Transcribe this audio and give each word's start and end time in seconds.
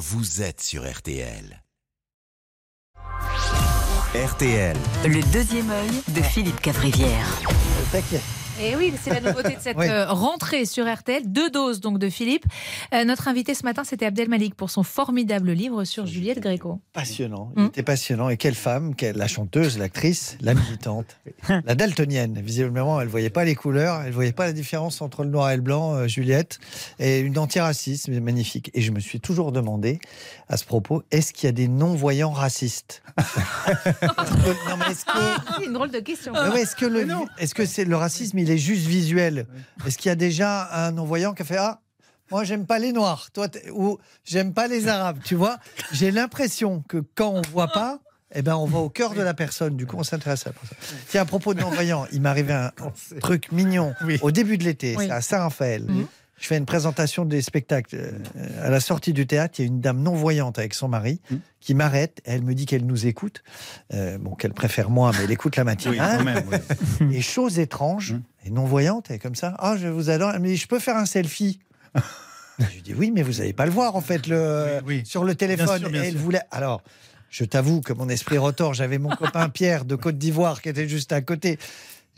vous 0.00 0.40
êtes 0.40 0.62
sur 0.62 0.90
RTL. 0.90 1.62
RTL. 4.14 4.76
Le 5.04 5.30
deuxième 5.30 5.70
œil 5.70 5.90
de 6.08 6.22
Philippe 6.22 6.60
Cavrivière. 6.62 7.26
Et 8.62 8.76
oui, 8.76 8.92
c'est 9.02 9.10
la 9.10 9.20
nouveauté 9.20 9.56
de 9.56 9.60
cette 9.60 9.76
Oui. 9.78 9.86
euh, 9.88 10.06
rentrée 10.12 10.66
sur 10.66 10.86
RTL. 10.92 11.22
Deux 11.24 11.48
doses 11.50 11.80
donc 11.80 11.98
de 11.98 12.10
Philippe. 12.10 12.44
Euh, 12.92 13.04
notre 13.04 13.26
invité 13.28 13.54
ce 13.54 13.62
matin, 13.64 13.84
c'était 13.84 14.04
Abdel 14.04 14.28
Malik 14.28 14.54
pour 14.54 14.70
son 14.70 14.82
formidable 14.82 15.52
livre 15.52 15.84
sur 15.84 16.04
Juliette 16.06 16.40
Gréco. 16.40 16.78
Passionnant. 16.92 17.52
Il 17.56 17.62
Hmm. 17.62 17.66
était 17.66 17.82
passionnant. 17.82 18.28
Et 18.28 18.36
quelle 18.36 18.54
femme, 18.54 18.94
quelle, 18.94 19.16
la 19.16 19.28
chanteuse, 19.28 19.78
l'actrice, 19.78 20.36
la 20.42 20.52
militante, 20.54 21.06
la 21.64 21.74
daltonienne. 21.74 22.38
Visiblement, 22.42 23.00
elle 23.00 23.08
voyait 23.08 23.30
pas 23.30 23.44
les 23.44 23.54
couleurs, 23.54 24.02
elle 24.04 24.12
voyait 24.12 24.32
pas 24.32 24.44
la 24.46 24.52
différence 24.52 25.00
entre 25.00 25.24
le 25.24 25.30
noir 25.30 25.50
et 25.50 25.56
le 25.56 25.62
blanc, 25.62 25.94
euh, 25.94 26.06
Juliette. 26.06 26.58
Et 26.98 27.20
une 27.20 27.38
antiraciste, 27.38 28.08
magnifique. 28.08 28.70
Et 28.74 28.82
je 28.82 28.92
me 28.92 29.00
suis 29.00 29.20
toujours 29.20 29.52
demandé, 29.52 30.00
à 30.50 30.56
ce 30.58 30.64
propos, 30.66 31.02
est-ce 31.10 31.32
qu'il 31.32 31.46
y 31.46 31.48
a 31.48 31.52
des 31.52 31.68
non-voyants 31.68 32.32
racistes? 32.32 33.02
Non, 34.68 34.76
mais 34.78 34.92
est-ce 34.92 35.04
que. 35.04 35.12
C'est 35.58 35.64
une 35.66 35.72
drôle 35.72 35.90
de 35.90 35.98
question. 36.00 36.32
Est-ce 36.54 36.76
que 36.76 36.86
le, 36.86 37.06
est-ce 37.38 37.54
que 37.54 37.64
c'est 37.64 37.84
le 37.84 37.96
racisme, 37.96 38.38
il 38.38 38.49
est 38.50 38.58
juste 38.58 38.86
visuel 38.86 39.46
Est-ce 39.86 39.96
qu'il 39.98 40.08
y 40.08 40.12
a 40.12 40.16
déjà 40.16 40.68
un 40.86 40.92
non-voyant 40.92 41.34
qui 41.34 41.42
a 41.42 41.44
fait 41.44 41.56
ah 41.58 41.80
moi 42.30 42.44
j'aime 42.44 42.64
pas 42.64 42.78
les 42.78 42.92
noirs, 42.92 43.30
toi 43.32 43.48
ou 43.72 43.98
j'aime 44.24 44.52
pas 44.54 44.68
les 44.68 44.86
arabes, 44.86 45.18
tu 45.24 45.34
vois 45.34 45.58
J'ai 45.92 46.12
l'impression 46.12 46.84
que 46.88 46.98
quand 47.16 47.30
on 47.30 47.42
voit 47.50 47.66
pas, 47.72 47.98
eh 48.32 48.42
ben 48.42 48.54
on 48.54 48.66
va 48.66 48.78
au 48.78 48.88
cœur 48.88 49.14
de 49.14 49.20
la 49.22 49.34
personne. 49.34 49.76
Du 49.76 49.84
coup, 49.84 49.96
on 49.98 50.04
s'intéresse 50.04 50.46
à 50.46 50.52
ça. 50.52 50.76
Tiens, 51.08 51.22
à 51.22 51.24
propos 51.24 51.54
de 51.54 51.60
non-voyants, 51.60 52.06
il 52.12 52.20
m'est 52.20 52.28
arrivé 52.28 52.52
un 52.52 52.70
truc 53.20 53.50
mignon 53.50 53.94
au 54.22 54.30
début 54.30 54.58
de 54.58 54.62
l'été, 54.64 54.94
Oui. 54.96 55.06
c'est 55.06 55.12
à 55.12 55.20
Saint-Raphaël. 55.20 55.86
Mhm. 55.88 56.06
Je 56.38 56.46
fais 56.46 56.56
une 56.56 56.64
présentation 56.66 57.24
des 57.26 57.42
spectacles. 57.42 57.96
Euh, 57.96 58.64
À 58.66 58.70
la 58.70 58.78
sortie 58.80 59.12
du 59.12 59.26
théâtre, 59.26 59.56
il 59.58 59.62
y 59.62 59.64
a 59.64 59.66
une 59.66 59.80
dame 59.80 60.00
non-voyante 60.00 60.58
avec 60.60 60.72
son 60.74 60.86
mari 60.88 61.20
Mhm. 61.32 61.40
qui 61.60 61.74
m'arrête. 61.74 62.20
Elle 62.24 62.42
me 62.42 62.54
dit 62.54 62.64
qu'elle 62.64 62.86
nous 62.86 63.06
écoute. 63.06 63.42
Euh, 63.92 64.16
bon, 64.18 64.36
qu'elle 64.36 64.54
préfère 64.54 64.88
moi, 64.88 65.10
mais 65.18 65.24
elle 65.24 65.32
écoute 65.32 65.56
la 65.56 65.64
Oui, 65.64 65.66
matinale. 65.66 66.18
quand 66.18 66.24
même. 66.24 66.44
oui. 67.00 67.16
Et 67.16 67.20
chose 67.22 67.58
étrange, 67.58 68.12
Hum. 68.12 68.22
Et 68.44 68.50
non-voyante, 68.50 69.06
elle 69.10 69.16
est 69.16 69.18
comme 69.18 69.34
ça. 69.34 69.54
Ah, 69.58 69.76
je 69.76 69.88
vous 69.88 70.10
adore. 70.10 70.32
Elle 70.34 70.40
me 70.40 70.46
dit, 70.48 70.56
je 70.56 70.66
peux 70.66 70.78
faire 70.78 70.96
un 70.96 71.06
selfie? 71.06 71.58
Je 72.58 72.74
lui 72.74 72.82
dis, 72.82 72.92
oui, 72.94 73.10
mais 73.10 73.22
vous 73.22 73.38
n'allez 73.38 73.54
pas 73.54 73.64
le 73.64 73.70
voir, 73.72 73.96
en 73.96 74.02
fait, 74.02 74.26
le... 74.26 74.80
Oui, 74.84 74.96
oui. 74.98 75.02
sur 75.06 75.24
le 75.24 75.34
téléphone. 75.34 75.78
sûr, 75.80 75.88
bien 75.88 76.02
Et 76.02 76.06
elle 76.08 76.12
sûr. 76.12 76.20
voulait. 76.20 76.42
Alors, 76.50 76.82
je 77.30 77.44
t'avoue 77.46 77.80
que 77.80 77.94
mon 77.94 78.06
esprit 78.10 78.36
retort, 78.36 78.74
j'avais 78.74 78.98
mon 78.98 79.08
copain 79.08 79.48
Pierre 79.54 79.86
de 79.86 79.94
Côte 79.96 80.18
d'Ivoire 80.18 80.60
qui 80.60 80.68
était 80.68 80.86
juste 80.86 81.10
à 81.12 81.22
côté. 81.22 81.58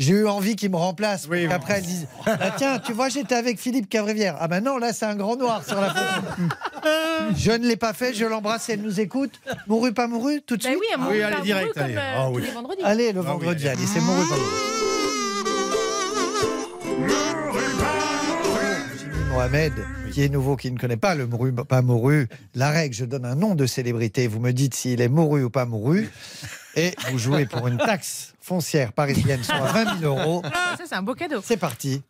J'ai 0.00 0.14
eu 0.14 0.26
envie 0.26 0.56
qu'il 0.56 0.72
me 0.72 0.76
remplace. 0.76 1.28
Oui, 1.30 1.44
bon. 1.44 1.50
qu'après, 1.50 1.74
elle 1.78 1.84
dise 1.84 2.08
Ah, 2.26 2.50
Tiens, 2.56 2.80
tu 2.80 2.92
vois, 2.92 3.08
j'étais 3.08 3.36
avec 3.36 3.60
Philippe 3.60 3.88
Cavrivière. 3.88 4.36
Ah, 4.40 4.48
ben 4.48 4.64
non, 4.64 4.78
là, 4.78 4.92
c'est 4.92 5.04
un 5.04 5.14
grand 5.14 5.36
noir 5.36 5.64
sur 5.64 5.80
la 5.80 5.90
photo. 5.90 6.54
je 7.36 7.52
ne 7.52 7.64
l'ai 7.68 7.76
pas 7.76 7.92
fait, 7.92 8.12
je 8.12 8.24
l'embrasse, 8.24 8.68
elle 8.68 8.82
nous 8.82 8.98
écoute. 8.98 9.40
Mouru, 9.68 9.92
pas 9.92 10.08
mouru, 10.08 10.42
tout 10.42 10.56
de 10.56 10.62
Bah 10.64 10.70
suite 10.70 10.80
oui, 10.80 10.86
à 10.92 10.96
mon 10.98 11.08
Oui, 11.08 11.22
allez, 11.22 11.40
direct, 11.42 11.72
comme, 11.74 11.82
allez. 11.84 11.94
euh, 11.96 12.14
Ah 12.16 12.30
oui. 12.30 12.42
Allez, 12.82 13.12
le 13.12 13.20
Ah 13.20 13.22
oui, 13.22 13.28
vendredi, 13.28 13.68
allez. 13.68 13.78
allez, 13.78 13.86
c'est 13.86 14.00
mouru, 14.00 14.28
pas 14.28 14.34
mouru. 14.34 14.71
Mohamed, 19.42 19.72
qui 20.12 20.22
est 20.22 20.28
nouveau, 20.28 20.54
qui 20.54 20.70
ne 20.70 20.78
connaît 20.78 20.96
pas 20.96 21.16
le 21.16 21.26
mouru, 21.26 21.52
pas 21.52 21.82
mouru. 21.82 22.28
La 22.54 22.70
règle, 22.70 22.94
je 22.94 23.04
donne 23.04 23.24
un 23.24 23.34
nom 23.34 23.56
de 23.56 23.66
célébrité. 23.66 24.28
Vous 24.28 24.38
me 24.38 24.52
dites 24.52 24.72
s'il 24.72 25.00
est 25.00 25.08
mouru 25.08 25.42
ou 25.42 25.50
pas 25.50 25.64
mouru. 25.64 26.08
Et 26.76 26.94
vous 27.10 27.18
jouez 27.18 27.44
pour 27.46 27.66
une 27.66 27.76
taxe 27.76 28.34
foncière 28.40 28.92
parisienne, 28.92 29.42
soit 29.42 29.58
20 29.58 29.98
000 29.98 30.16
euros. 30.16 30.42
Ah, 30.44 30.76
Ça, 30.78 30.84
c'est 30.88 30.94
un 30.94 31.02
beau 31.02 31.14
cadeau. 31.14 31.40
C'est 31.42 31.56
parti. 31.56 32.02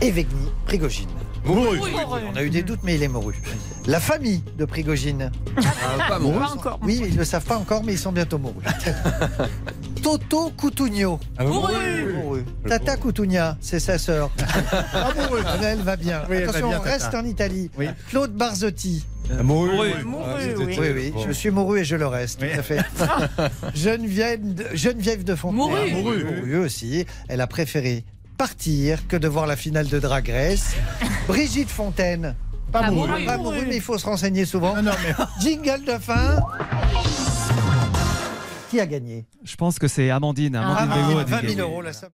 Evgeny 0.00 0.26
Prigogine. 0.64 1.10
Mouru. 1.44 1.78
On 2.32 2.36
a 2.36 2.42
eu 2.42 2.48
des 2.48 2.62
doutes, 2.62 2.80
mais 2.82 2.94
il 2.94 3.02
est 3.02 3.08
mouru. 3.08 3.34
La 3.84 4.00
famille 4.00 4.42
de 4.56 4.64
Prigogine. 4.64 5.30
Pas 6.08 6.18
encore. 6.18 6.80
Oui, 6.82 6.98
ils 7.04 7.12
ne 7.12 7.18
le 7.18 7.24
savent 7.26 7.44
pas 7.44 7.58
encore, 7.58 7.84
mais 7.84 7.92
ils 7.92 7.98
sont 7.98 8.12
bientôt 8.12 8.38
mourus. 8.38 8.64
Toto 10.02 10.50
Coutugno. 10.56 11.20
Ah, 11.36 11.44
mouru. 11.44 11.68
Tata 12.68 12.96
Coutugna, 12.96 13.56
c'est 13.60 13.80
sa 13.80 13.98
sœur. 13.98 14.30
Ah, 14.92 15.10
mouru. 15.16 15.42
Ah, 15.46 15.56
Elle 15.62 15.80
va 15.80 15.96
bien. 15.96 16.22
Oui, 16.28 16.36
va 16.42 16.48
Attention, 16.50 16.68
bien, 16.68 16.78
on 16.78 16.82
reste 16.82 17.14
en 17.14 17.24
Italie. 17.24 17.70
Oui. 17.78 17.86
Claude 18.08 18.32
Barzotti. 18.32 19.04
Ah, 19.32 19.42
Mouru. 19.42 19.76
Mouru, 20.04 20.22
Ah, 20.26 20.36
c'était- 20.40 20.56
oui. 20.56 20.76
Oui, 20.80 21.12
oui, 21.14 21.22
je 21.26 21.32
suis 21.32 21.50
mouru 21.50 21.80
et 21.80 21.84
je 21.84 21.94
le 21.96 22.06
reste, 22.06 22.40
Oui. 22.42 22.48
tout 22.52 22.58
à 22.58 22.62
fait. 22.62 22.80
Geneviève 23.74 24.54
de, 24.54 24.66
Geneviève 24.74 25.22
de 25.24 25.34
Fontenay. 25.36 25.58
Mouru. 25.62 25.78
Ah, 25.80 25.94
mouru. 25.94 26.24
Mouru 26.24 26.56
aussi. 26.58 27.06
Elle 27.28 27.40
a 27.40 27.46
préféré 27.46 28.04
partir 28.36 29.06
que 29.06 29.16
de 29.16 29.28
voir 29.28 29.46
la 29.46 29.56
finale 29.56 29.86
de 29.86 29.98
Drag 29.98 30.28
Race. 30.28 30.74
Brigitte 31.28 31.68
Fontaine. 31.70 32.34
Pas 32.72 32.82
Ah, 32.84 32.90
mouru, 32.90 33.08
mouru. 33.10 33.24
pas 33.24 33.36
mouru, 33.36 33.66
mais 33.68 33.76
il 33.76 33.82
faut 33.82 33.98
se 33.98 34.06
renseigner 34.06 34.44
souvent. 34.46 34.74
Ah, 34.76 34.82
non, 34.82 34.92
mais 35.04 35.14
Jingle 35.40 35.84
de 35.84 35.98
fin. 35.98 36.40
Qui 38.70 38.78
a 38.80 38.86
gagné? 38.86 39.26
Je 39.42 39.56
pense 39.56 39.78
que 39.80 39.88
c'est 39.88 40.10
Amandine. 40.10 40.54
Amandine 40.56 40.88
Ah, 40.92 40.94
Bégaud 40.96 41.18
a 41.18 41.22
Amandine, 41.22 41.24
dû 41.24 41.30
20 41.32 41.40
000 41.40 41.48
gagner. 41.50 41.60
euros, 41.62 41.82
la 41.82 41.92
somme. 41.92 42.10